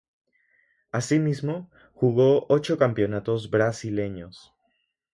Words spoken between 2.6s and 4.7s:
campeonatos brasileños.